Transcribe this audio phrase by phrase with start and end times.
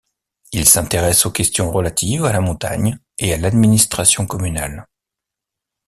[0.51, 4.87] Il s'intéresse aux questions relatives à la montagne et à l'administration communale.